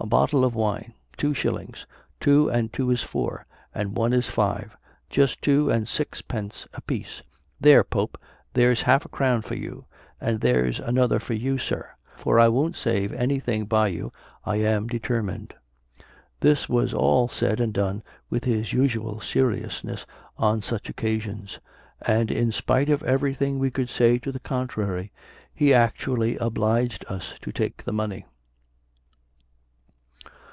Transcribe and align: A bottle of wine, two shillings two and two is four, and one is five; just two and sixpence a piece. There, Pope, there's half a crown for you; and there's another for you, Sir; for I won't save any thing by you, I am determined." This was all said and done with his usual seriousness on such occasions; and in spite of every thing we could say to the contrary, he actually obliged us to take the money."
A 0.00 0.06
bottle 0.06 0.44
of 0.44 0.56
wine, 0.56 0.92
two 1.16 1.32
shillings 1.34 1.86
two 2.18 2.48
and 2.50 2.72
two 2.72 2.90
is 2.90 3.04
four, 3.04 3.46
and 3.72 3.96
one 3.96 4.12
is 4.12 4.26
five; 4.26 4.76
just 5.08 5.40
two 5.40 5.70
and 5.70 5.86
sixpence 5.86 6.66
a 6.74 6.80
piece. 6.80 7.22
There, 7.60 7.84
Pope, 7.84 8.18
there's 8.54 8.82
half 8.82 9.04
a 9.04 9.08
crown 9.08 9.42
for 9.42 9.54
you; 9.54 9.84
and 10.20 10.40
there's 10.40 10.80
another 10.80 11.20
for 11.20 11.34
you, 11.34 11.58
Sir; 11.58 11.88
for 12.16 12.40
I 12.40 12.48
won't 12.48 12.74
save 12.74 13.12
any 13.12 13.38
thing 13.38 13.66
by 13.66 13.86
you, 13.86 14.12
I 14.44 14.56
am 14.56 14.88
determined." 14.88 15.54
This 16.40 16.68
was 16.68 16.92
all 16.92 17.28
said 17.28 17.60
and 17.60 17.72
done 17.72 18.02
with 18.28 18.44
his 18.44 18.72
usual 18.72 19.20
seriousness 19.20 20.06
on 20.36 20.60
such 20.60 20.88
occasions; 20.88 21.60
and 22.02 22.32
in 22.32 22.50
spite 22.50 22.90
of 22.90 23.04
every 23.04 23.32
thing 23.32 23.60
we 23.60 23.70
could 23.70 23.88
say 23.88 24.18
to 24.18 24.32
the 24.32 24.40
contrary, 24.40 25.12
he 25.54 25.72
actually 25.72 26.36
obliged 26.38 27.04
us 27.08 27.34
to 27.42 27.52
take 27.52 27.84
the 27.84 27.92
money." 27.92 28.26